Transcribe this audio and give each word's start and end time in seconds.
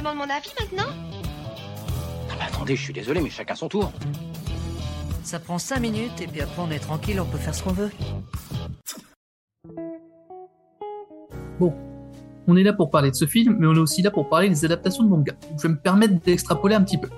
demande 0.00 0.16
mon 0.16 0.34
avis 0.34 0.50
maintenant 0.58 0.90
Ah 2.30 2.34
bah 2.38 2.44
attendez, 2.48 2.74
je 2.74 2.82
suis 2.82 2.92
désolé, 2.92 3.20
mais 3.20 3.28
chacun 3.28 3.54
son 3.54 3.68
tour. 3.68 3.92
Ça 5.22 5.38
prend 5.38 5.58
5 5.58 5.78
minutes 5.78 6.20
et 6.22 6.26
puis 6.26 6.40
après 6.40 6.62
on 6.62 6.70
est 6.70 6.78
tranquille, 6.78 7.20
on 7.20 7.26
peut 7.26 7.38
faire 7.38 7.54
ce 7.54 7.62
qu'on 7.62 7.72
veut. 7.72 7.90
Bon, 11.58 11.74
on 12.46 12.56
est 12.56 12.62
là 12.62 12.72
pour 12.72 12.90
parler 12.90 13.10
de 13.10 13.14
ce 13.14 13.26
film, 13.26 13.56
mais 13.58 13.66
on 13.66 13.74
est 13.74 13.78
aussi 13.78 14.00
là 14.00 14.10
pour 14.10 14.30
parler 14.30 14.48
des 14.48 14.64
adaptations 14.64 15.04
de 15.04 15.08
manga. 15.08 15.34
Je 15.58 15.62
vais 15.64 15.68
me 15.68 15.78
permettre 15.78 16.14
d'extrapoler 16.20 16.74
un 16.74 16.82
petit 16.82 16.98
peu. 16.98 17.10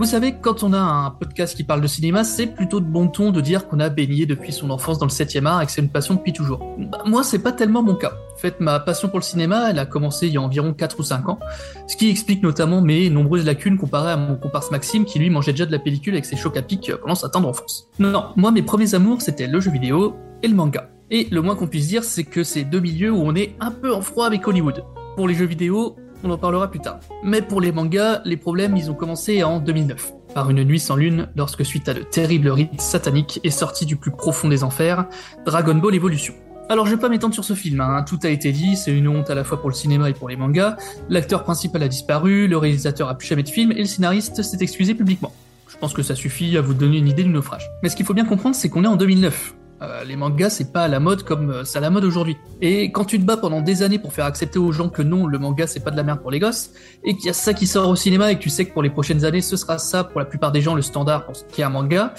Vous 0.00 0.06
savez, 0.06 0.32
quand 0.32 0.62
on 0.62 0.72
a 0.72 0.80
un 0.80 1.10
podcast 1.10 1.54
qui 1.54 1.62
parle 1.62 1.82
de 1.82 1.86
cinéma, 1.86 2.24
c'est 2.24 2.46
plutôt 2.46 2.80
de 2.80 2.86
bon 2.86 3.08
ton 3.08 3.32
de 3.32 3.42
dire 3.42 3.68
qu'on 3.68 3.80
a 3.80 3.90
baigné 3.90 4.24
depuis 4.24 4.50
son 4.50 4.70
enfance 4.70 4.98
dans 4.98 5.04
le 5.04 5.10
7 5.10 5.44
art 5.44 5.60
et 5.60 5.66
que 5.66 5.72
c'est 5.72 5.82
une 5.82 5.90
passion 5.90 6.14
depuis 6.14 6.32
toujours. 6.32 6.58
Bah, 6.78 7.02
moi, 7.04 7.22
c'est 7.22 7.40
pas 7.40 7.52
tellement 7.52 7.82
mon 7.82 7.94
cas. 7.94 8.14
En 8.34 8.38
fait, 8.38 8.60
ma 8.60 8.80
passion 8.80 9.10
pour 9.10 9.18
le 9.18 9.24
cinéma, 9.24 9.68
elle 9.68 9.78
a 9.78 9.84
commencé 9.84 10.26
il 10.26 10.32
y 10.32 10.38
a 10.38 10.40
environ 10.40 10.72
4 10.72 11.00
ou 11.00 11.02
5 11.02 11.28
ans, 11.28 11.38
ce 11.86 11.98
qui 11.98 12.08
explique 12.08 12.42
notamment 12.42 12.80
mes 12.80 13.10
nombreuses 13.10 13.44
lacunes 13.44 13.76
comparées 13.76 14.12
à 14.12 14.16
mon 14.16 14.36
comparse 14.36 14.70
Maxime 14.70 15.04
qui 15.04 15.18
lui 15.18 15.28
mangeait 15.28 15.52
déjà 15.52 15.66
de 15.66 15.72
la 15.72 15.78
pellicule 15.78 16.14
avec 16.14 16.24
ses 16.24 16.36
chocs 16.36 16.56
à 16.56 16.62
pic 16.62 16.90
pendant 17.02 17.14
sa 17.14 17.28
tendre 17.28 17.48
enfance. 17.48 17.86
Non, 17.98 18.10
non, 18.10 18.24
moi 18.36 18.52
mes 18.52 18.62
premiers 18.62 18.94
amours 18.94 19.20
c'était 19.20 19.48
le 19.48 19.60
jeu 19.60 19.70
vidéo 19.70 20.16
et 20.42 20.48
le 20.48 20.54
manga. 20.54 20.88
Et 21.10 21.28
le 21.30 21.42
moins 21.42 21.56
qu'on 21.56 21.66
puisse 21.66 21.88
dire, 21.88 22.04
c'est 22.04 22.24
que 22.24 22.42
c'est 22.42 22.64
deux 22.64 22.80
milieux 22.80 23.10
où 23.10 23.20
on 23.20 23.34
est 23.34 23.54
un 23.60 23.70
peu 23.70 23.92
en 23.92 24.00
froid 24.00 24.24
avec 24.24 24.48
Hollywood. 24.48 24.82
Pour 25.16 25.28
les 25.28 25.34
jeux 25.34 25.44
vidéo, 25.44 25.96
on 26.24 26.30
en 26.30 26.38
parlera 26.38 26.70
plus 26.70 26.80
tard. 26.80 27.00
Mais 27.22 27.42
pour 27.42 27.60
les 27.60 27.72
mangas, 27.72 28.20
les 28.24 28.36
problèmes, 28.36 28.76
ils 28.76 28.90
ont 28.90 28.94
commencé 28.94 29.42
en 29.42 29.60
2009, 29.60 30.12
par 30.34 30.50
une 30.50 30.62
nuit 30.64 30.80
sans 30.80 30.96
lune, 30.96 31.28
lorsque 31.36 31.64
suite 31.64 31.88
à 31.88 31.94
de 31.94 32.02
terribles 32.02 32.50
rites 32.50 32.80
sataniques 32.80 33.40
est 33.44 33.50
sorti 33.50 33.86
du 33.86 33.96
plus 33.96 34.10
profond 34.10 34.48
des 34.48 34.64
enfers, 34.64 35.06
Dragon 35.44 35.74
Ball 35.74 35.94
Evolution. 35.94 36.34
Alors 36.68 36.86
je 36.86 36.92
vais 36.94 37.00
pas 37.00 37.08
m'étendre 37.08 37.34
sur 37.34 37.44
ce 37.44 37.54
film, 37.54 37.80
hein. 37.80 38.04
tout 38.06 38.18
a 38.22 38.28
été 38.28 38.52
dit, 38.52 38.76
c'est 38.76 38.92
une 38.92 39.08
honte 39.08 39.28
à 39.28 39.34
la 39.34 39.42
fois 39.42 39.60
pour 39.60 39.68
le 39.68 39.74
cinéma 39.74 40.08
et 40.08 40.12
pour 40.12 40.28
les 40.28 40.36
mangas, 40.36 40.76
l'acteur 41.08 41.42
principal 41.42 41.82
a 41.82 41.88
disparu, 41.88 42.46
le 42.46 42.56
réalisateur 42.56 43.08
a 43.08 43.18
plus 43.18 43.26
jamais 43.26 43.42
de 43.42 43.48
film, 43.48 43.72
et 43.72 43.80
le 43.80 43.86
scénariste 43.86 44.42
s'est 44.42 44.58
excusé 44.60 44.94
publiquement. 44.94 45.32
Je 45.68 45.76
pense 45.78 45.92
que 45.92 46.02
ça 46.02 46.14
suffit 46.14 46.56
à 46.56 46.60
vous 46.60 46.74
donner 46.74 46.98
une 46.98 47.08
idée 47.08 47.24
du 47.24 47.30
naufrage. 47.30 47.68
Mais 47.82 47.88
ce 47.88 47.96
qu'il 47.96 48.06
faut 48.06 48.14
bien 48.14 48.24
comprendre, 48.24 48.54
c'est 48.54 48.68
qu'on 48.68 48.84
est 48.84 48.88
en 48.88 48.96
2009. 48.96 49.54
Euh, 49.82 50.04
les 50.04 50.16
mangas, 50.16 50.50
c'est 50.50 50.72
pas 50.72 50.82
à 50.82 50.88
la 50.88 51.00
mode 51.00 51.22
comme 51.22 51.50
euh, 51.50 51.64
c'est 51.64 51.78
à 51.78 51.80
la 51.80 51.88
mode 51.88 52.04
aujourd'hui. 52.04 52.36
Et 52.60 52.92
quand 52.92 53.06
tu 53.06 53.18
te 53.18 53.24
bats 53.24 53.38
pendant 53.38 53.62
des 53.62 53.82
années 53.82 53.98
pour 53.98 54.12
faire 54.12 54.26
accepter 54.26 54.58
aux 54.58 54.72
gens 54.72 54.90
que 54.90 55.00
non, 55.00 55.26
le 55.26 55.38
manga 55.38 55.66
c'est 55.66 55.80
pas 55.80 55.90
de 55.90 55.96
la 55.96 56.02
merde 56.02 56.20
pour 56.20 56.30
les 56.30 56.38
gosses, 56.38 56.72
et 57.02 57.16
qu'il 57.16 57.26
y 57.26 57.30
a 57.30 57.32
ça 57.32 57.54
qui 57.54 57.66
sort 57.66 57.88
au 57.88 57.96
cinéma 57.96 58.30
et 58.30 58.36
que 58.36 58.42
tu 58.42 58.50
sais 58.50 58.66
que 58.66 58.74
pour 58.74 58.82
les 58.82 58.90
prochaines 58.90 59.24
années 59.24 59.40
ce 59.40 59.56
sera 59.56 59.78
ça 59.78 60.04
pour 60.04 60.20
la 60.20 60.26
plupart 60.26 60.52
des 60.52 60.60
gens 60.60 60.74
le 60.74 60.82
standard 60.82 61.24
pour 61.24 61.34
ce 61.34 61.44
qui 61.44 61.62
est 61.62 61.64
un 61.64 61.70
manga, 61.70 62.12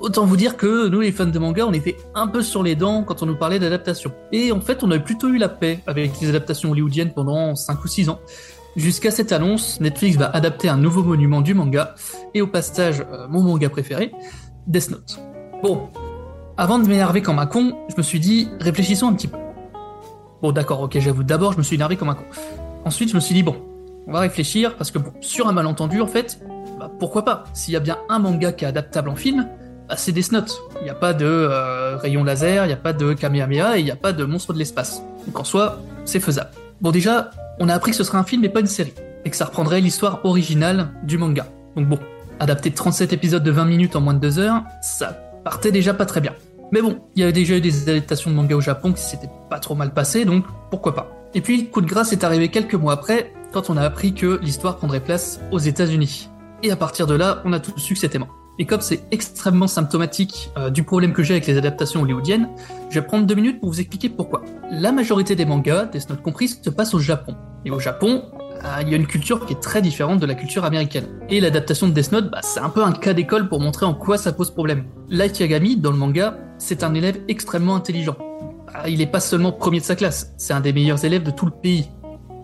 autant 0.00 0.24
vous 0.24 0.38
dire 0.38 0.56
que 0.56 0.88
nous 0.88 1.00
les 1.00 1.12
fans 1.12 1.26
de 1.26 1.38
manga 1.38 1.66
on 1.66 1.72
était 1.74 1.98
un 2.14 2.28
peu 2.28 2.40
sur 2.40 2.62
les 2.62 2.76
dents 2.76 3.02
quand 3.02 3.22
on 3.22 3.26
nous 3.26 3.36
parlait 3.36 3.58
d'adaptation. 3.58 4.12
Et 4.32 4.50
en 4.50 4.60
fait 4.62 4.82
on 4.82 4.90
a 4.90 4.98
plutôt 4.98 5.28
eu 5.28 5.36
la 5.36 5.50
paix 5.50 5.80
avec 5.86 6.18
les 6.22 6.30
adaptations 6.30 6.70
hollywoodiennes 6.70 7.12
pendant 7.12 7.54
5 7.54 7.84
ou 7.84 7.88
6 7.88 8.08
ans. 8.08 8.20
Jusqu'à 8.74 9.10
cette 9.10 9.32
annonce, 9.32 9.80
Netflix 9.80 10.16
va 10.16 10.26
adapter 10.30 10.68
un 10.68 10.76
nouveau 10.76 11.02
monument 11.02 11.40
du 11.40 11.54
manga, 11.54 11.94
et 12.34 12.42
au 12.42 12.46
passage, 12.46 13.00
euh, 13.10 13.26
mon 13.26 13.42
manga 13.42 13.70
préféré, 13.70 14.12
Death 14.66 14.90
Note. 14.90 15.18
Bon, 15.62 15.88
avant 16.58 16.78
de 16.78 16.88
m'énerver 16.88 17.20
comme 17.20 17.38
un 17.38 17.46
con, 17.46 17.76
je 17.88 17.94
me 17.96 18.02
suis 18.02 18.20
dit, 18.20 18.48
réfléchissons 18.60 19.08
un 19.08 19.12
petit 19.12 19.28
peu. 19.28 19.36
Bon, 20.42 20.52
d'accord, 20.52 20.80
ok, 20.80 20.98
j'avoue. 20.98 21.22
D'abord, 21.22 21.52
je 21.52 21.58
me 21.58 21.62
suis 21.62 21.76
énervé 21.76 21.96
comme 21.96 22.08
un 22.08 22.14
con. 22.14 22.24
Ensuite, 22.84 23.10
je 23.10 23.14
me 23.14 23.20
suis 23.20 23.34
dit, 23.34 23.42
bon, 23.42 23.56
on 24.06 24.12
va 24.12 24.20
réfléchir, 24.20 24.76
parce 24.76 24.90
que 24.90 24.98
bon, 24.98 25.12
sur 25.20 25.48
un 25.48 25.52
malentendu, 25.52 26.00
en 26.00 26.06
fait, 26.06 26.40
bah, 26.78 26.90
pourquoi 26.98 27.24
pas? 27.24 27.44
S'il 27.52 27.74
y 27.74 27.76
a 27.76 27.80
bien 27.80 27.98
un 28.08 28.18
manga 28.18 28.52
qui 28.52 28.64
est 28.64 28.68
adaptable 28.68 29.10
en 29.10 29.16
film, 29.16 29.46
bah, 29.88 29.96
c'est 29.98 30.12
Death 30.12 30.32
Note. 30.32 30.56
Il 30.80 30.84
n'y 30.84 30.90
a 30.90 30.94
pas 30.94 31.12
de 31.12 31.26
euh, 31.26 31.96
rayon 31.96 32.24
laser, 32.24 32.64
il 32.64 32.68
n'y 32.68 32.74
a 32.74 32.78
pas 32.78 32.92
de 32.92 33.12
Kamehameha, 33.12 33.76
et 33.76 33.80
il 33.80 33.84
n'y 33.84 33.90
a 33.90 33.96
pas 33.96 34.12
de 34.12 34.24
monstre 34.24 34.52
de 34.52 34.58
l'espace. 34.58 35.02
Donc 35.26 35.38
en 35.38 35.44
soi, 35.44 35.80
c'est 36.04 36.20
faisable. 36.20 36.50
Bon, 36.80 36.90
déjà, 36.90 37.30
on 37.58 37.68
a 37.68 37.74
appris 37.74 37.90
que 37.90 37.96
ce 37.98 38.04
serait 38.04 38.18
un 38.18 38.24
film 38.24 38.44
et 38.44 38.48
pas 38.48 38.60
une 38.60 38.66
série, 38.66 38.94
et 39.24 39.30
que 39.30 39.36
ça 39.36 39.44
reprendrait 39.44 39.80
l'histoire 39.80 40.20
originale 40.24 40.88
du 41.02 41.18
manga. 41.18 41.46
Donc 41.76 41.86
bon, 41.86 41.98
adapter 42.40 42.70
37 42.70 43.12
épisodes 43.12 43.42
de 43.42 43.50
20 43.50 43.64
minutes 43.66 43.96
en 43.96 44.00
moins 44.00 44.14
de 44.14 44.20
2 44.20 44.38
heures, 44.38 44.62
ça 44.80 45.18
partait 45.44 45.72
déjà 45.72 45.94
pas 45.94 46.06
très 46.06 46.20
bien. 46.20 46.32
Mais 46.72 46.82
bon, 46.82 46.98
il 47.14 47.20
y 47.20 47.22
avait 47.22 47.32
déjà 47.32 47.56
eu 47.56 47.60
des 47.60 47.88
adaptations 47.88 48.30
de 48.30 48.36
manga 48.36 48.56
au 48.56 48.60
Japon 48.60 48.92
qui 48.92 49.02
s'étaient 49.02 49.30
pas 49.48 49.58
trop 49.58 49.74
mal 49.74 49.92
passées, 49.92 50.24
donc 50.24 50.44
pourquoi 50.70 50.94
pas. 50.94 51.10
Et 51.34 51.40
puis, 51.40 51.68
coup 51.68 51.80
de 51.80 51.86
grâce 51.86 52.12
est 52.12 52.24
arrivé 52.24 52.48
quelques 52.48 52.74
mois 52.74 52.94
après, 52.94 53.32
quand 53.52 53.70
on 53.70 53.76
a 53.76 53.82
appris 53.82 54.14
que 54.14 54.40
l'histoire 54.42 54.76
prendrait 54.76 55.00
place 55.00 55.40
aux 55.52 55.58
États-Unis. 55.58 56.28
Et 56.62 56.70
à 56.70 56.76
partir 56.76 57.06
de 57.06 57.14
là, 57.14 57.42
on 57.44 57.52
a 57.52 57.60
tout 57.60 57.78
su 57.78 57.94
que 57.94 58.00
c'était 58.00 58.18
mort. 58.18 58.34
Et 58.58 58.64
comme 58.64 58.80
c'est 58.80 59.02
extrêmement 59.10 59.66
symptomatique 59.66 60.50
euh, 60.56 60.70
du 60.70 60.82
problème 60.82 61.12
que 61.12 61.22
j'ai 61.22 61.34
avec 61.34 61.46
les 61.46 61.58
adaptations 61.58 62.02
hollywoodiennes, 62.02 62.48
je 62.88 62.98
vais 62.98 63.06
prendre 63.06 63.26
deux 63.26 63.34
minutes 63.34 63.60
pour 63.60 63.68
vous 63.68 63.80
expliquer 63.80 64.08
pourquoi. 64.08 64.42
La 64.70 64.92
majorité 64.92 65.36
des 65.36 65.44
mangas, 65.44 65.86
Death 65.86 66.08
Note 66.08 66.22
compris, 66.22 66.48
se 66.48 66.70
passe 66.70 66.94
au 66.94 66.98
Japon. 66.98 67.36
Et 67.66 67.70
au 67.70 67.78
Japon, 67.78 68.22
il 68.82 68.88
y 68.88 68.94
a 68.94 68.96
une 68.96 69.06
culture 69.06 69.44
qui 69.46 69.52
est 69.52 69.60
très 69.60 69.82
différente 69.82 70.20
de 70.20 70.26
la 70.26 70.34
culture 70.34 70.64
américaine. 70.64 71.06
Et 71.28 71.40
l'adaptation 71.40 71.88
de 71.88 71.92
Death 71.92 72.12
Note, 72.12 72.30
bah, 72.30 72.40
c'est 72.42 72.60
un 72.60 72.68
peu 72.68 72.82
un 72.82 72.92
cas 72.92 73.12
d'école 73.12 73.48
pour 73.48 73.60
montrer 73.60 73.86
en 73.86 73.94
quoi 73.94 74.18
ça 74.18 74.32
pose 74.32 74.50
problème. 74.50 74.84
Light 75.08 75.38
Yagami, 75.38 75.76
dans 75.76 75.90
le 75.90 75.96
manga, 75.96 76.38
c'est 76.58 76.84
un 76.84 76.94
élève 76.94 77.18
extrêmement 77.28 77.74
intelligent. 77.74 78.16
Bah, 78.72 78.88
il 78.88 78.98
n'est 78.98 79.06
pas 79.06 79.20
seulement 79.20 79.52
premier 79.52 79.80
de 79.80 79.84
sa 79.84 79.96
classe, 79.96 80.34
c'est 80.36 80.52
un 80.52 80.60
des 80.60 80.72
meilleurs 80.72 81.04
élèves 81.04 81.22
de 81.22 81.30
tout 81.30 81.46
le 81.46 81.52
pays. 81.52 81.88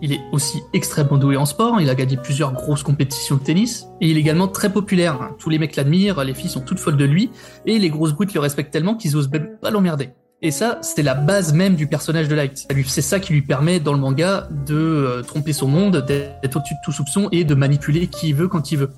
Il 0.01 0.11
est 0.11 0.21
aussi 0.33 0.61
extrêmement 0.73 1.17
doué 1.17 1.37
en 1.37 1.45
sport, 1.45 1.79
il 1.79 1.89
a 1.89 1.95
gagné 1.95 2.17
plusieurs 2.17 2.51
grosses 2.51 2.83
compétitions 2.83 3.37
de 3.37 3.43
tennis, 3.43 3.85
et 4.01 4.09
il 4.09 4.17
est 4.17 4.19
également 4.19 4.49
très 4.49 4.71
populaire. 4.71 5.29
Tous 5.39 5.49
les 5.49 5.59
mecs 5.59 5.75
l'admirent, 5.77 6.23
les 6.23 6.33
filles 6.33 6.49
sont 6.49 6.59
toutes 6.59 6.79
folles 6.79 6.97
de 6.97 7.05
lui, 7.05 7.29
et 7.65 7.79
les 7.79 7.89
grosses 7.89 8.11
brutes 8.11 8.33
le 8.33 8.41
respectent 8.41 8.73
tellement 8.73 8.95
qu'ils 8.95 9.15
osent 9.15 9.29
même 9.29 9.57
pas 9.61 9.71
l'emmerder. 9.71 10.09
Et 10.45 10.51
ça, 10.51 10.77
c'était 10.81 11.03
la 11.03 11.15
base 11.15 11.53
même 11.53 11.75
du 11.75 11.87
personnage 11.87 12.27
de 12.27 12.35
Light. 12.35 12.67
C'est 12.85 13.01
ça 13.01 13.21
qui 13.21 13.31
lui 13.31 13.41
permet, 13.41 13.79
dans 13.79 13.93
le 13.93 13.99
manga, 13.99 14.49
de 14.67 14.75
euh, 14.75 15.21
tromper 15.21 15.53
son 15.53 15.69
monde, 15.69 16.05
d'être 16.05 16.57
au-dessus 16.57 16.73
de 16.73 16.79
tout 16.83 16.91
soupçon 16.91 17.29
et 17.31 17.45
de 17.45 17.55
manipuler 17.55 18.07
qui 18.07 18.29
il 18.29 18.35
veut 18.35 18.49
quand 18.49 18.73
il 18.73 18.79
veut. 18.79 18.89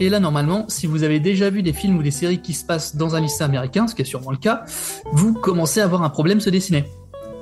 Et 0.00 0.10
là, 0.10 0.20
normalement, 0.20 0.66
si 0.68 0.86
vous 0.86 1.02
avez 1.02 1.18
déjà 1.18 1.48
vu 1.48 1.62
des 1.62 1.72
films 1.72 1.96
ou 1.96 2.02
des 2.02 2.10
séries 2.10 2.42
qui 2.42 2.52
se 2.52 2.66
passent 2.66 2.94
dans 2.94 3.14
un 3.14 3.20
lycée 3.20 3.42
américain, 3.42 3.88
ce 3.88 3.94
qui 3.94 4.02
est 4.02 4.06
sûrement 4.06 4.30
le 4.30 4.36
cas, 4.36 4.64
vous 5.12 5.32
commencez 5.32 5.80
à 5.80 5.84
avoir 5.84 6.02
un 6.02 6.10
problème 6.10 6.40
se 6.40 6.50
dessiner. 6.50 6.84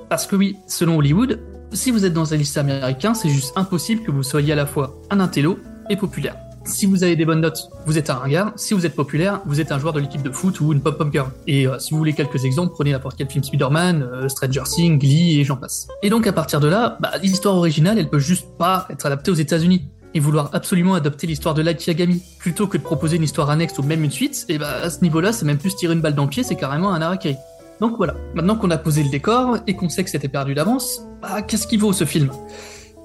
Parce 0.08 0.28
que 0.28 0.36
oui, 0.36 0.56
selon 0.68 0.98
Hollywood, 0.98 1.40
si 1.72 1.90
vous 1.90 2.04
êtes 2.04 2.12
dans 2.12 2.32
un 2.32 2.36
lycée 2.36 2.60
américain, 2.60 3.14
c'est 3.14 3.30
juste 3.30 3.52
impossible 3.56 4.04
que 4.04 4.12
vous 4.12 4.22
soyez 4.22 4.52
à 4.52 4.56
la 4.56 4.66
fois 4.66 4.96
un 5.10 5.18
intello 5.18 5.58
et 5.88 5.96
populaire. 5.96 6.36
Si 6.64 6.86
vous 6.86 7.02
avez 7.02 7.16
des 7.16 7.24
bonnes 7.24 7.40
notes, 7.40 7.70
vous 7.86 7.98
êtes 7.98 8.10
un 8.10 8.14
ringard. 8.14 8.52
Si 8.56 8.74
vous 8.74 8.84
êtes 8.84 8.94
populaire, 8.94 9.40
vous 9.46 9.60
êtes 9.60 9.72
un 9.72 9.78
joueur 9.78 9.92
de 9.92 10.00
l'équipe 10.00 10.22
de 10.22 10.30
foot 10.30 10.60
ou 10.60 10.72
une 10.72 10.80
pop-pop. 10.80 11.08
Et 11.46 11.66
euh, 11.66 11.78
si 11.78 11.92
vous 11.92 11.98
voulez 11.98 12.12
quelques 12.12 12.44
exemples, 12.44 12.72
prenez 12.74 12.92
n'importe 12.92 13.16
quel 13.16 13.28
film 13.28 13.42
Spider-Man, 13.42 14.02
euh, 14.02 14.28
Stranger 14.28 14.62
Things, 14.64 14.98
Glee 14.98 15.40
et 15.40 15.44
j'en 15.44 15.56
passe. 15.56 15.88
Et 16.02 16.10
donc 16.10 16.26
à 16.26 16.32
partir 16.32 16.60
de 16.60 16.68
là, 16.68 16.98
bah, 17.00 17.12
l'histoire 17.22 17.56
originale, 17.56 17.98
elle 17.98 18.10
peut 18.10 18.18
juste 18.18 18.46
pas 18.58 18.86
être 18.90 19.06
adaptée 19.06 19.30
aux 19.30 19.34
États-Unis 19.34 19.88
et 20.14 20.20
vouloir 20.20 20.50
absolument 20.52 20.94
adapter 20.94 21.26
l'histoire 21.26 21.54
de 21.54 21.62
Light 21.62 21.86
Yagami 21.86 22.22
plutôt 22.38 22.66
que 22.66 22.76
de 22.76 22.82
proposer 22.82 23.16
une 23.16 23.22
histoire 23.22 23.50
annexe 23.50 23.78
ou 23.78 23.82
même 23.82 24.02
une 24.02 24.10
suite, 24.10 24.44
et 24.48 24.58
bah 24.58 24.72
à 24.82 24.90
ce 24.90 25.02
niveau-là, 25.02 25.32
c'est 25.32 25.44
même 25.44 25.58
plus 25.58 25.74
tirer 25.76 25.94
une 25.94 26.00
balle 26.00 26.14
dans 26.14 26.24
le 26.24 26.30
pied, 26.30 26.42
c'est 26.42 26.56
carrément 26.56 26.92
un 26.92 27.00
harakiri. 27.00 27.36
Donc 27.80 27.96
voilà, 27.96 28.14
maintenant 28.34 28.56
qu'on 28.56 28.70
a 28.70 28.78
posé 28.78 29.02
le 29.02 29.08
décor 29.08 29.58
et 29.66 29.74
qu'on 29.74 29.88
sait 29.88 30.04
que 30.04 30.10
c'était 30.10 30.28
perdu 30.28 30.54
d'avance, 30.54 31.00
bah 31.22 31.42
qu'est-ce 31.42 31.66
qu'il 31.66 31.80
vaut 31.80 31.92
ce 31.92 32.04
film? 32.04 32.30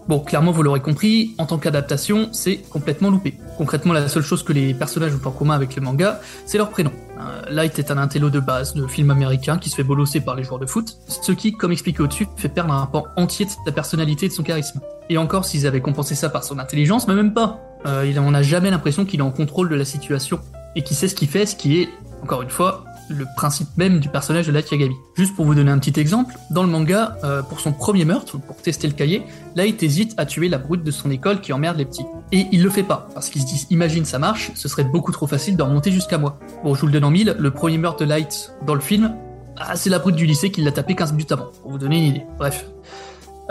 Bon, 0.07 0.19
clairement, 0.19 0.51
vous 0.51 0.61
l'aurez 0.61 0.81
compris, 0.81 1.33
en 1.39 1.47
tant 1.47 1.57
qu'adaptation, 1.57 2.29
c'est 2.31 2.57
complètement 2.57 3.09
loupé. 3.09 3.33
Concrètement, 3.57 3.91
la 3.91 4.07
seule 4.07 4.21
chose 4.21 4.43
que 4.43 4.53
les 4.53 4.75
personnages 4.75 5.13
ont 5.15 5.27
en 5.27 5.31
commun 5.31 5.55
avec 5.55 5.75
le 5.75 5.81
manga, 5.81 6.21
c'est 6.45 6.59
leur 6.59 6.69
prénom. 6.69 6.91
Euh, 7.19 7.41
Light 7.49 7.79
est 7.79 7.89
un 7.89 7.97
intello 7.97 8.29
de 8.29 8.39
base 8.39 8.75
de 8.75 8.85
film 8.85 9.09
américain 9.09 9.57
qui 9.57 9.71
se 9.71 9.75
fait 9.75 9.83
bolosser 9.83 10.21
par 10.21 10.35
les 10.35 10.43
joueurs 10.43 10.59
de 10.59 10.67
foot, 10.67 10.97
ce 11.07 11.31
qui, 11.31 11.53
comme 11.53 11.71
expliqué 11.71 12.03
au-dessus, 12.03 12.27
fait 12.37 12.49
perdre 12.49 12.73
un 12.73 12.85
pan 12.85 13.05
entier 13.15 13.45
de 13.45 13.51
sa 13.65 13.71
personnalité 13.71 14.27
et 14.27 14.29
de 14.29 14.33
son 14.33 14.43
charisme. 14.43 14.79
Et 15.09 15.17
encore, 15.17 15.43
s'ils 15.43 15.65
avaient 15.65 15.81
compensé 15.81 16.13
ça 16.13 16.29
par 16.29 16.43
son 16.43 16.59
intelligence, 16.59 17.07
mais 17.07 17.15
même 17.15 17.33
pas. 17.33 17.59
Euh, 17.87 18.11
on 18.17 18.31
n'a 18.31 18.43
jamais 18.43 18.69
l'impression 18.69 19.05
qu'il 19.05 19.21
est 19.21 19.23
en 19.23 19.31
contrôle 19.31 19.69
de 19.69 19.75
la 19.75 19.85
situation 19.85 20.39
et 20.75 20.83
qu'il 20.83 20.95
sait 20.95 21.07
ce 21.07 21.15
qu'il 21.15 21.29
fait, 21.29 21.47
ce 21.47 21.55
qui 21.55 21.81
est, 21.81 21.89
encore 22.21 22.43
une 22.43 22.49
fois, 22.49 22.85
le 23.09 23.25
principe 23.35 23.67
même 23.77 23.99
du 23.99 24.09
personnage 24.09 24.47
de 24.47 24.51
Light 24.51 24.69
Yagami. 24.71 24.95
Juste 25.15 25.35
pour 25.35 25.45
vous 25.45 25.55
donner 25.55 25.71
un 25.71 25.77
petit 25.77 25.99
exemple, 25.99 26.35
dans 26.51 26.63
le 26.63 26.69
manga, 26.69 27.17
euh, 27.23 27.41
pour 27.41 27.59
son 27.59 27.71
premier 27.71 28.05
meurtre, 28.05 28.37
pour 28.37 28.57
tester 28.57 28.87
le 28.87 28.93
cahier, 28.93 29.23
Light 29.55 29.81
hésite 29.83 30.13
à 30.17 30.25
tuer 30.25 30.49
la 30.49 30.57
brute 30.57 30.83
de 30.83 30.91
son 30.91 31.11
école 31.11 31.41
qui 31.41 31.53
emmerde 31.53 31.77
les 31.77 31.85
petits. 31.85 32.05
Et 32.31 32.47
il 32.51 32.63
le 32.63 32.69
fait 32.69 32.83
pas, 32.83 33.09
parce 33.13 33.29
qu'il 33.29 33.41
se 33.41 33.47
dit 33.47 33.67
imagine 33.69 34.05
ça 34.05 34.19
marche, 34.19 34.51
ce 34.55 34.67
serait 34.67 34.83
beaucoup 34.83 35.11
trop 35.11 35.27
facile 35.27 35.57
de 35.57 35.63
remonter 35.63 35.91
jusqu'à 35.91 36.17
moi. 36.17 36.39
Bon, 36.63 36.73
je 36.73 36.81
vous 36.81 36.87
le 36.87 36.93
donne 36.93 37.05
en 37.05 37.11
mille, 37.11 37.35
le 37.37 37.51
premier 37.51 37.77
meurtre 37.77 37.99
de 37.99 38.05
Light 38.05 38.51
dans 38.65 38.75
le 38.75 38.81
film, 38.81 39.13
ah, 39.57 39.75
c'est 39.75 39.89
la 39.89 39.99
brute 39.99 40.15
du 40.15 40.25
lycée 40.25 40.51
qui 40.51 40.61
l'a 40.61 40.71
tapé 40.71 40.95
15 40.95 41.13
minutes 41.13 41.31
avant, 41.31 41.51
pour 41.61 41.71
vous 41.71 41.77
donner 41.77 41.97
une 41.97 42.05
idée. 42.05 42.25
Bref. 42.37 42.65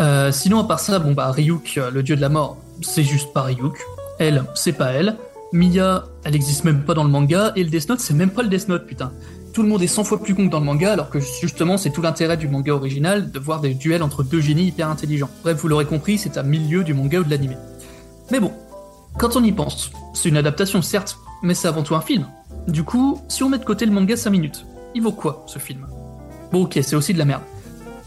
Euh, 0.00 0.32
sinon, 0.32 0.60
à 0.60 0.64
part 0.64 0.80
ça, 0.80 0.98
bon 0.98 1.12
bah 1.12 1.30
Ryuk, 1.30 1.80
le 1.92 2.02
dieu 2.02 2.16
de 2.16 2.20
la 2.20 2.28
mort, 2.28 2.56
c'est 2.82 3.04
juste 3.04 3.32
pas 3.32 3.42
Ryuk. 3.42 3.78
Elle, 4.18 4.44
c'est 4.54 4.72
pas 4.72 4.90
elle. 4.90 5.16
Mia, 5.52 6.04
elle 6.24 6.34
existe 6.34 6.64
même 6.64 6.82
pas 6.82 6.94
dans 6.94 7.04
le 7.04 7.10
manga, 7.10 7.52
et 7.54 7.62
le 7.62 7.70
Death 7.70 7.88
Note, 7.88 8.00
c'est 8.00 8.12
même 8.12 8.30
pas 8.30 8.42
le 8.42 8.48
Death 8.48 8.68
Note, 8.68 8.86
putain 8.86 9.12
tout 9.54 9.62
le 9.62 9.68
monde 9.68 9.82
est 9.82 9.86
100 9.86 10.02
fois 10.02 10.20
plus 10.20 10.34
con 10.34 10.46
que 10.46 10.50
dans 10.50 10.58
le 10.58 10.66
manga, 10.66 10.92
alors 10.92 11.10
que 11.10 11.20
justement 11.20 11.78
c'est 11.78 11.90
tout 11.90 12.02
l'intérêt 12.02 12.36
du 12.36 12.48
manga 12.48 12.72
original 12.72 13.30
de 13.30 13.38
voir 13.38 13.60
des 13.60 13.72
duels 13.72 14.02
entre 14.02 14.24
deux 14.24 14.40
génies 14.40 14.66
hyper 14.66 14.90
intelligents. 14.90 15.30
Bref, 15.44 15.56
vous 15.58 15.68
l'aurez 15.68 15.86
compris, 15.86 16.18
c'est 16.18 16.36
un 16.36 16.42
milieu 16.42 16.82
du 16.82 16.92
manga 16.92 17.20
ou 17.20 17.24
de 17.24 17.30
l'anime. 17.30 17.56
Mais 18.32 18.40
bon, 18.40 18.52
quand 19.16 19.36
on 19.36 19.44
y 19.44 19.52
pense, 19.52 19.92
c'est 20.12 20.28
une 20.28 20.36
adaptation 20.36 20.82
certes, 20.82 21.18
mais 21.42 21.54
c'est 21.54 21.68
avant 21.68 21.84
tout 21.84 21.94
un 21.94 22.00
film. 22.00 22.26
Du 22.66 22.82
coup, 22.82 23.22
si 23.28 23.44
on 23.44 23.48
met 23.48 23.58
de 23.58 23.64
côté 23.64 23.86
le 23.86 23.92
manga 23.92 24.16
5 24.16 24.28
minutes, 24.30 24.66
il 24.96 25.02
vaut 25.02 25.12
quoi 25.12 25.44
ce 25.46 25.60
film? 25.60 25.86
Bon 26.50 26.64
ok, 26.64 26.80
c'est 26.82 26.96
aussi 26.96 27.14
de 27.14 27.18
la 27.18 27.24
merde. 27.24 27.42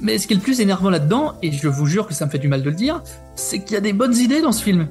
Mais 0.01 0.17
ce 0.17 0.27
qui 0.27 0.33
est 0.33 0.35
le 0.37 0.41
plus 0.41 0.59
énervant 0.59 0.89
là-dedans, 0.89 1.35
et 1.41 1.53
je 1.53 1.69
vous 1.69 1.85
jure 1.85 2.07
que 2.07 2.13
ça 2.13 2.25
me 2.25 2.29
fait 2.29 2.39
du 2.39 2.49
mal 2.49 2.61
de 2.61 2.69
le 2.69 2.75
dire, 2.75 3.01
c'est 3.35 3.63
qu'il 3.63 3.73
y 3.73 3.77
a 3.77 3.81
des 3.81 3.93
bonnes 3.93 4.17
idées 4.17 4.41
dans 4.41 4.51
ce 4.51 4.61
film. 4.61 4.89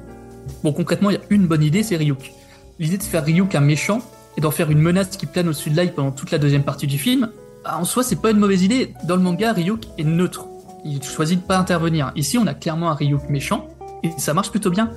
Bon, 0.63 0.73
concrètement, 0.73 1.11
il 1.11 1.13
y 1.13 1.17
a 1.17 1.23
une 1.29 1.45
bonne 1.45 1.63
idée, 1.63 1.83
c'est 1.83 1.97
Ryuk. 1.97 2.33
L'idée 2.79 2.97
de 2.97 3.03
faire 3.03 3.23
Ryuk 3.23 3.53
un 3.53 3.61
méchant 3.61 4.01
et 4.37 4.41
d'en 4.41 4.51
faire 4.51 4.69
une 4.69 4.79
menace 4.79 5.17
qui 5.17 5.25
plane 5.25 5.47
au-dessus 5.47 5.71
de 5.71 5.75
Light 5.75 5.95
pendant 5.95 6.11
toute 6.11 6.31
la 6.31 6.37
deuxième 6.37 6.63
partie 6.63 6.87
du 6.87 6.97
film, 6.97 7.29
bah, 7.63 7.77
en 7.79 7.83
soi, 7.83 8.03
c'est 8.03 8.21
pas 8.21 8.31
une 8.31 8.37
mauvaise 8.37 8.63
idée. 8.63 8.93
Dans 9.03 9.15
le 9.15 9.21
manga, 9.21 9.51
Ryuk 9.51 9.87
est 9.97 10.03
neutre. 10.03 10.45
Il 10.85 11.03
choisit 11.03 11.41
de 11.41 11.45
pas 11.45 11.57
intervenir. 11.57 12.11
Ici, 12.15 12.37
on 12.37 12.45
a 12.47 12.53
clairement 12.53 12.89
un 12.91 12.93
Ryuk 12.93 13.29
méchant, 13.29 13.67
et 14.03 14.11
ça 14.17 14.33
marche 14.33 14.51
plutôt 14.51 14.69
bien. 14.69 14.91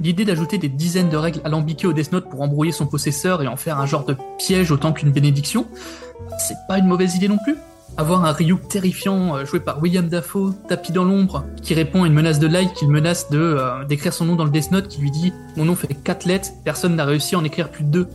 L'idée 0.00 0.24
d'ajouter 0.24 0.58
des 0.58 0.68
dizaines 0.68 1.08
de 1.08 1.16
règles 1.16 1.40
alambiquées 1.44 1.86
au 1.86 1.92
Death 1.92 2.12
Note 2.12 2.28
pour 2.28 2.40
embrouiller 2.40 2.72
son 2.72 2.86
possesseur 2.86 3.42
et 3.42 3.46
en 3.46 3.56
faire 3.56 3.78
un 3.78 3.86
genre 3.86 4.04
de 4.04 4.16
piège 4.38 4.70
autant 4.70 4.92
qu'une 4.92 5.10
bénédiction, 5.10 5.66
c'est 6.38 6.56
pas 6.68 6.78
une 6.78 6.86
mauvaise 6.86 7.14
idée 7.14 7.28
non 7.28 7.38
plus. 7.38 7.56
Avoir 7.98 8.24
un 8.26 8.32
Ryuk 8.32 8.68
terrifiant 8.68 9.36
euh, 9.36 9.46
joué 9.46 9.58
par 9.60 9.80
William 9.80 10.06
Dafoe, 10.06 10.52
tapis 10.68 10.92
dans 10.92 11.04
l'ombre, 11.04 11.46
qui 11.62 11.72
répond 11.72 12.04
à 12.04 12.06
une 12.06 12.12
menace 12.12 12.38
de 12.38 12.46
like, 12.46 12.74
qu'il 12.74 12.90
menace 12.90 13.30
de 13.30 13.38
euh, 13.38 13.84
d'écrire 13.84 14.12
son 14.12 14.26
nom 14.26 14.36
dans 14.36 14.44
le 14.44 14.50
Death 14.50 14.70
Note, 14.70 14.88
qui 14.88 15.00
lui 15.00 15.10
dit 15.10 15.32
mon 15.56 15.64
nom 15.64 15.74
fait 15.74 15.94
4 15.94 16.26
lettres, 16.26 16.50
personne 16.62 16.94
n'a 16.94 17.06
réussi 17.06 17.36
à 17.36 17.38
en 17.38 17.44
écrire 17.44 17.70
plus 17.70 17.84
de 17.84 17.90
2. 17.90 18.08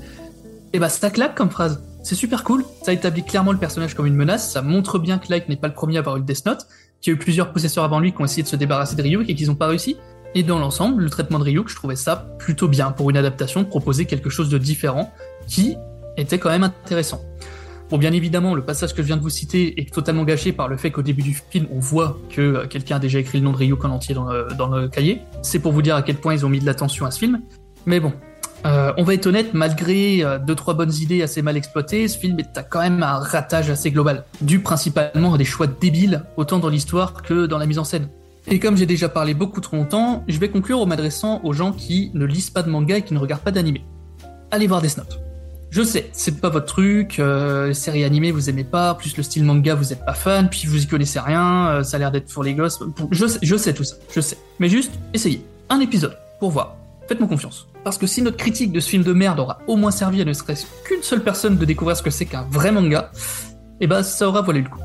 Et 0.73 0.79
bah 0.79 0.89
ça 0.89 1.09
claque 1.09 1.35
comme 1.35 1.49
phrase. 1.49 1.83
C'est 2.03 2.15
super 2.15 2.43
cool, 2.43 2.63
ça 2.83 2.93
établit 2.93 3.23
clairement 3.23 3.51
le 3.51 3.59
personnage 3.59 3.93
comme 3.93 4.07
une 4.07 4.15
menace, 4.15 4.51
ça 4.51 4.61
montre 4.61 4.97
bien 4.97 5.19
que 5.19 5.29
Light 5.29 5.49
n'est 5.49 5.55
pas 5.55 5.67
le 5.67 5.73
premier 5.73 5.97
à 5.97 5.99
avoir 5.99 6.15
eu 6.15 6.19
le 6.19 6.25
Death 6.25 6.45
Note, 6.45 6.65
qu'il 6.99 7.11
y 7.11 7.13
a 7.13 7.15
eu 7.15 7.19
plusieurs 7.19 7.51
possesseurs 7.51 7.83
avant 7.83 7.99
lui 7.99 8.11
qui 8.11 8.21
ont 8.21 8.25
essayé 8.25 8.41
de 8.41 8.47
se 8.47 8.55
débarrasser 8.55 8.95
de 8.95 9.03
Ryuk 9.03 9.29
et 9.29 9.35
qu'ils 9.35 9.47
n'ont 9.47 9.55
pas 9.55 9.67
réussi. 9.67 9.97
Et 10.33 10.43
dans 10.43 10.59
l'ensemble, 10.59 11.03
le 11.03 11.09
traitement 11.09 11.37
de 11.39 11.43
Ryuk, 11.43 11.69
je 11.69 11.75
trouvais 11.75 11.95
ça 11.95 12.15
plutôt 12.39 12.67
bien 12.67 12.91
pour 12.91 13.09
une 13.09 13.17
adaptation, 13.17 13.65
proposer 13.65 14.05
quelque 14.05 14.29
chose 14.29 14.49
de 14.49 14.57
différent 14.57 15.13
qui 15.47 15.75
était 16.17 16.39
quand 16.39 16.49
même 16.49 16.63
intéressant. 16.63 17.21
Bon, 17.89 17.97
bien 17.97 18.13
évidemment, 18.13 18.55
le 18.55 18.63
passage 18.63 18.93
que 18.93 19.01
je 19.01 19.07
viens 19.07 19.17
de 19.17 19.21
vous 19.21 19.29
citer 19.29 19.79
est 19.79 19.93
totalement 19.93 20.23
gâché 20.23 20.53
par 20.53 20.69
le 20.69 20.77
fait 20.77 20.91
qu'au 20.91 21.01
début 21.01 21.23
du 21.23 21.33
film, 21.49 21.67
on 21.71 21.79
voit 21.79 22.17
que 22.29 22.41
euh, 22.41 22.67
quelqu'un 22.67 22.95
a 22.95 22.99
déjà 22.99 23.19
écrit 23.19 23.39
le 23.39 23.43
nom 23.43 23.51
de 23.51 23.57
Ryuk 23.57 23.83
en 23.83 23.89
entier 23.89 24.15
dans 24.15 24.31
le, 24.31 24.47
dans 24.57 24.69
le 24.69 24.87
cahier. 24.87 25.19
C'est 25.41 25.59
pour 25.59 25.73
vous 25.73 25.81
dire 25.81 25.97
à 25.97 26.01
quel 26.01 26.15
point 26.15 26.33
ils 26.33 26.45
ont 26.45 26.49
mis 26.49 26.61
de 26.61 26.65
l'attention 26.65 27.05
à 27.05 27.11
ce 27.11 27.19
film. 27.19 27.41
Mais 27.85 27.99
bon, 27.99 28.13
euh, 28.65 28.93
on 28.97 29.03
va 29.03 29.13
être 29.13 29.27
honnête, 29.27 29.53
malgré 29.53 30.23
euh, 30.23 30.37
deux 30.37 30.55
trois 30.55 30.73
bonnes 30.73 30.93
idées 30.93 31.21
assez 31.21 31.41
mal 31.41 31.57
exploitées, 31.57 32.07
ce 32.07 32.17
film 32.17 32.39
est 32.39 32.59
quand 32.69 32.81
même 32.81 33.01
un 33.01 33.19
ratage 33.19 33.69
assez 33.69 33.91
global, 33.91 34.25
dû 34.41 34.59
principalement 34.59 35.33
à 35.33 35.37
des 35.37 35.45
choix 35.45 35.67
débiles, 35.67 36.23
autant 36.37 36.59
dans 36.59 36.69
l'histoire 36.69 37.21
que 37.21 37.45
dans 37.45 37.57
la 37.57 37.65
mise 37.65 37.79
en 37.79 37.83
scène. 37.83 38.09
Et 38.47 38.59
comme 38.59 38.77
j'ai 38.77 38.85
déjà 38.85 39.09
parlé 39.09 39.33
beaucoup 39.33 39.61
trop 39.61 39.77
longtemps, 39.77 40.23
je 40.27 40.39
vais 40.39 40.49
conclure 40.49 40.79
en 40.79 40.85
m'adressant 40.85 41.41
aux 41.43 41.53
gens 41.53 41.71
qui 41.71 42.11
ne 42.13 42.25
lisent 42.25 42.49
pas 42.49 42.63
de 42.63 42.69
manga 42.69 42.97
et 42.97 43.01
qui 43.03 43.13
ne 43.13 43.19
regardent 43.19 43.43
pas 43.43 43.51
d'anime. 43.51 43.77
Allez 44.51 44.67
voir 44.67 44.81
Death 44.81 44.97
Note. 44.97 45.19
Je 45.69 45.83
sais, 45.83 46.09
c'est 46.11 46.41
pas 46.41 46.49
votre 46.49 46.65
truc, 46.65 47.17
euh, 47.19 47.67
les 47.67 47.73
séries 47.73 48.03
animées 48.03 48.31
vous 48.31 48.49
aimez 48.49 48.65
pas, 48.65 48.93
plus 48.93 49.15
le 49.15 49.23
style 49.23 49.45
manga 49.45 49.73
vous 49.73 49.93
êtes 49.93 50.03
pas 50.03 50.13
fan, 50.13 50.49
puis 50.49 50.67
vous 50.67 50.83
y 50.83 50.87
connaissez 50.87 51.19
rien, 51.19 51.67
euh, 51.67 51.83
ça 51.83 51.95
a 51.95 51.99
l'air 51.99 52.11
d'être 52.11 52.27
pour 52.27 52.43
les 52.43 52.53
gosses. 52.53 52.83
Je 53.11 53.55
sais 53.55 53.73
tout 53.73 53.85
ça, 53.85 53.95
je 54.13 54.19
sais. 54.19 54.37
Mais 54.59 54.67
juste, 54.67 54.91
essayez. 55.13 55.45
Un 55.69 55.79
épisode, 55.79 56.17
pour 56.41 56.51
voir. 56.51 56.80
Faites-moi 57.11 57.27
confiance. 57.27 57.67
Parce 57.83 57.97
que 57.97 58.07
si 58.07 58.21
notre 58.21 58.37
critique 58.37 58.71
de 58.71 58.79
ce 58.79 58.87
film 58.87 59.03
de 59.03 59.11
merde 59.11 59.41
aura 59.41 59.57
au 59.67 59.75
moins 59.75 59.91
servi 59.91 60.21
à 60.21 60.23
ne 60.23 60.31
serait-ce 60.31 60.65
qu'une 60.85 61.03
seule 61.03 61.21
personne 61.21 61.57
de 61.57 61.65
découvrir 61.65 61.97
ce 61.97 62.01
que 62.01 62.09
c'est 62.09 62.25
qu'un 62.25 62.47
vrai 62.49 62.71
manga, 62.71 63.11
eh 63.81 63.87
ben 63.87 64.01
ça 64.01 64.29
aura 64.29 64.41
volé 64.41 64.61
le 64.61 64.69
coup. 64.69 64.79